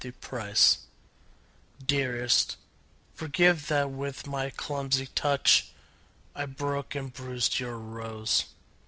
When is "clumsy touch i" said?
4.49-6.47